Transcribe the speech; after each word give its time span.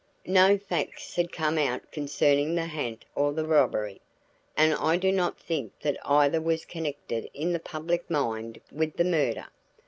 No 0.25 0.57
facts 0.57 1.13
had 1.15 1.31
come 1.31 1.59
out 1.59 1.91
concerning 1.91 2.55
the 2.55 2.65
ha'nt 2.65 3.05
or 3.13 3.33
the 3.33 3.45
robbery, 3.45 4.01
and 4.57 4.73
I 4.73 4.97
do 4.97 5.11
not 5.11 5.37
think 5.39 5.79
that 5.81 5.95
either 6.03 6.41
was 6.41 6.65
connected 6.65 7.29
in 7.35 7.53
the 7.53 7.59
public 7.59 8.09
mind 8.09 8.61
with 8.71 8.97
the 8.97 9.05
murder. 9.05 9.45